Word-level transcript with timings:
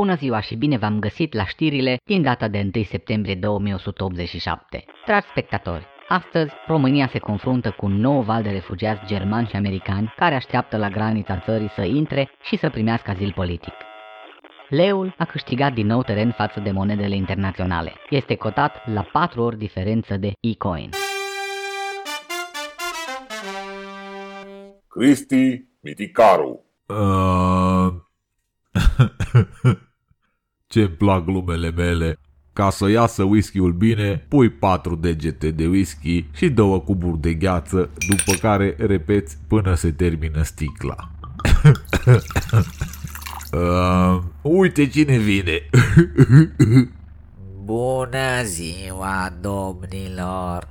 Bună 0.00 0.14
ziua 0.14 0.40
și 0.40 0.56
bine 0.56 0.76
v-am 0.76 0.98
găsit 0.98 1.32
la 1.32 1.44
știrile 1.44 1.96
din 2.04 2.22
data 2.22 2.48
de 2.48 2.70
1 2.74 2.84
septembrie 2.84 3.34
2187. 3.34 4.84
Dragi 5.06 5.26
spectatori, 5.26 5.86
Astăzi, 6.08 6.52
România 6.66 7.08
se 7.08 7.18
confruntă 7.18 7.70
cu 7.70 7.86
un 7.86 7.92
nou 7.92 8.22
val 8.22 8.42
de 8.42 8.50
refugiați 8.50 9.06
germani 9.06 9.46
și 9.46 9.56
americani 9.56 10.12
care 10.16 10.34
așteaptă 10.34 10.76
la 10.76 10.88
granița 10.88 11.38
țării 11.38 11.70
să 11.74 11.82
intre 11.82 12.30
și 12.42 12.56
să 12.56 12.70
primească 12.70 13.10
azil 13.10 13.32
politic. 13.34 13.72
Leul 14.68 15.14
a 15.18 15.24
câștigat 15.24 15.72
din 15.72 15.86
nou 15.86 16.02
teren 16.02 16.30
față 16.30 16.60
de 16.60 16.70
monedele 16.70 17.14
internaționale. 17.14 17.92
Este 18.10 18.34
cotat 18.34 18.88
la 18.92 19.02
4 19.02 19.42
ori 19.42 19.58
diferență 19.58 20.16
de 20.16 20.32
e-coin. 20.40 20.90
Cristi 24.88 25.64
Miticaru. 25.80 26.64
Uh... 26.86 27.88
Ce-mi 30.68 30.88
plac 30.88 31.24
glumele 31.24 31.70
mele. 31.70 32.18
Ca 32.52 32.70
să 32.70 32.88
iasă 32.88 33.22
whisky-ul 33.22 33.72
bine, 33.72 34.24
pui 34.28 34.50
patru 34.50 34.94
degete 34.94 35.50
de 35.50 35.66
whisky 35.66 36.26
și 36.32 36.48
două 36.48 36.80
cuburi 36.80 37.20
de 37.20 37.34
gheață, 37.34 37.90
după 38.08 38.32
care 38.40 38.76
repeți 38.78 39.36
până 39.46 39.74
se 39.74 39.92
termină 39.92 40.42
sticla. 40.42 40.96
uh, 43.52 44.22
uite 44.42 44.86
cine 44.86 45.18
vine! 45.18 45.68
Bună 47.64 48.42
ziua, 48.44 49.32
domnilor! 49.40 50.68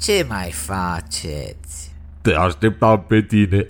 Ce 0.00 0.26
mai 0.28 0.50
faceți? 0.50 1.94
Te 2.20 2.34
așteptam 2.34 3.04
pe 3.08 3.22
tine. 3.22 3.68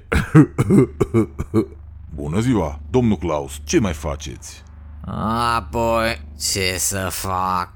Bună 2.14 2.40
ziua, 2.40 2.80
domnul 2.90 3.16
Claus, 3.16 3.60
ce 3.64 3.78
mai 3.78 3.92
faceți? 3.92 4.62
Apoi, 5.10 6.20
ce 6.40 6.74
să 6.78 7.08
fac? 7.10 7.72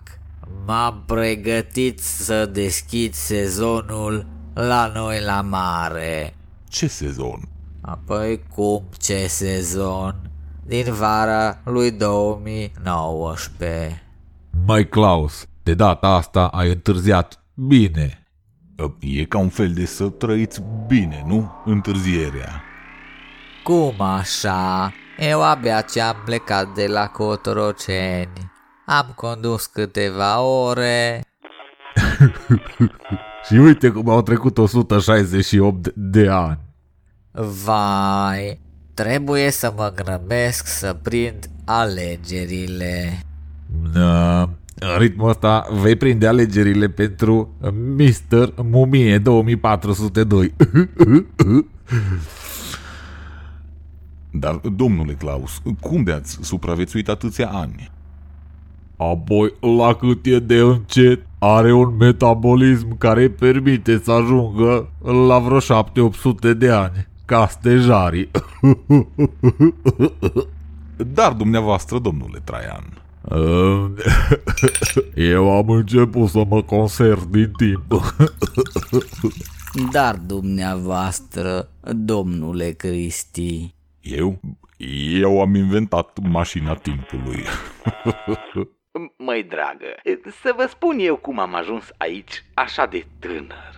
M-am 0.66 1.02
pregătit 1.06 2.00
să 2.00 2.46
deschid 2.46 3.14
sezonul 3.14 4.26
la 4.54 4.90
noi 4.94 5.20
la 5.20 5.40
mare. 5.40 6.34
Ce 6.68 6.86
sezon? 6.86 7.48
Apoi 7.80 8.42
cum 8.54 8.88
ce 8.98 9.26
sezon? 9.26 10.30
Din 10.66 10.92
vara 10.92 11.60
lui 11.64 11.90
2019. 11.90 14.02
Mai 14.66 14.88
Claus, 14.88 15.46
de 15.62 15.74
data 15.74 16.08
asta 16.08 16.46
ai 16.46 16.70
întârziat 16.70 17.44
bine. 17.54 18.26
E 19.00 19.24
ca 19.24 19.38
un 19.38 19.48
fel 19.48 19.72
de 19.72 19.86
să 19.86 20.08
trăiți 20.08 20.62
bine, 20.86 21.24
nu? 21.26 21.52
Întârzierea. 21.64 22.62
Cum 23.62 24.00
așa? 24.00 24.92
Eu 25.30 25.42
abia 25.42 25.80
ce-am 25.80 26.16
plecat 26.24 26.74
de 26.74 26.86
la 26.86 27.06
Cotroceni. 27.06 28.50
Am 28.86 29.12
condus 29.14 29.66
câteva 29.66 30.40
ore. 30.40 31.24
și 33.46 33.54
uite 33.54 33.90
cum 33.90 34.08
au 34.08 34.22
trecut 34.22 34.58
168 34.58 35.92
de 35.94 36.28
ani. 36.28 36.58
Vai, 37.64 38.60
trebuie 38.94 39.50
să 39.50 39.72
mă 39.76 39.92
grăbesc 39.94 40.66
să 40.66 40.96
prind 41.02 41.50
alegerile. 41.64 43.18
Da, 43.92 44.40
în 44.74 44.98
ritmul 44.98 45.28
ăsta 45.28 45.66
vei 45.70 45.96
prinde 45.96 46.26
alegerile 46.26 46.88
pentru 46.88 47.54
Mr. 47.96 48.52
Mumie 48.62 49.18
2402. 49.18 50.54
Dar, 54.32 54.54
domnule 54.54 55.12
Claus, 55.12 55.62
cum 55.80 56.02
de 56.02 56.12
ați 56.12 56.38
supraviețuit 56.40 57.08
atâția 57.08 57.48
ani? 57.48 57.90
Apoi, 58.96 59.54
la 59.76 59.94
cât 59.94 60.26
e 60.26 60.38
de 60.38 60.58
încet, 60.58 61.26
are 61.38 61.72
un 61.72 61.96
metabolism 61.96 62.98
care 62.98 63.22
îi 63.22 63.28
permite 63.28 64.00
să 64.04 64.12
ajungă 64.12 64.88
la 65.26 65.38
vreo 65.38 65.60
7-800 65.60 65.62
de 66.56 66.70
ani, 66.70 67.06
ca 67.24 67.46
stejarii. 67.46 68.30
Dar 71.14 71.32
dumneavoastră, 71.32 71.98
domnule 71.98 72.40
Traian, 72.44 73.02
eu 75.14 75.50
am 75.50 75.68
început 75.68 76.28
să 76.28 76.44
mă 76.48 76.62
conserv 76.62 77.24
din 77.24 77.52
timp. 77.56 78.14
Dar 79.92 80.16
dumneavoastră, 80.26 81.68
domnule 81.80 82.70
Cristi, 82.70 83.74
eu? 84.02 84.40
Eu 85.20 85.40
am 85.40 85.54
inventat 85.54 86.18
mașina 86.22 86.74
timpului. 86.74 87.42
Măi 89.26 89.42
dragă, 89.42 89.86
să 90.42 90.54
vă 90.56 90.66
spun 90.68 90.98
eu 90.98 91.16
cum 91.16 91.38
am 91.38 91.54
ajuns 91.54 91.84
aici 91.96 92.44
așa 92.54 92.86
de 92.86 93.06
tânăr. 93.18 93.74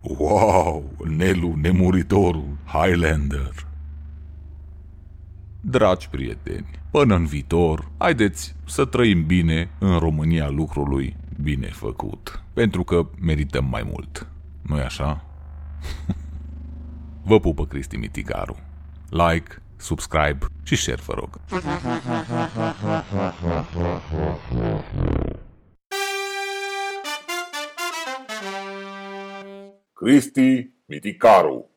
Wow, 0.00 0.92
Nelu, 1.16 1.54
nemuritorul, 1.62 2.56
Highlander. 2.64 3.52
Dragi 5.60 6.08
prieteni, 6.08 6.70
până 6.90 7.14
în 7.14 7.26
viitor, 7.26 7.90
haideți 7.98 8.54
să 8.66 8.84
trăim 8.84 9.26
bine 9.26 9.70
în 9.78 9.98
România 9.98 10.48
lucrului 10.48 11.16
bine 11.42 11.66
făcut, 11.66 12.42
pentru 12.52 12.84
că 12.84 13.06
merităm 13.20 13.64
mai 13.64 13.82
mult. 13.92 14.26
nu 14.62 14.78
e 14.78 14.82
așa? 14.82 15.24
Vă 17.28 17.40
pupă 17.40 17.66
Cristi 17.66 17.96
Mitigaru. 17.96 18.56
Like, 19.10 19.62
subscribe 19.78 20.38
și 20.62 20.76
share, 20.76 21.02
vă 21.06 21.14
rog. 21.14 21.40
Cristi 29.92 30.70
Miticaru 30.86 31.70